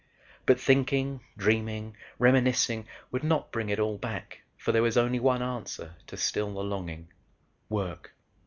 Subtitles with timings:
[0.47, 5.43] But thinking, dreaming, reminiscing would not bring it all back for there was only one
[5.43, 7.09] answer to still the longing:
[7.69, 8.11] work.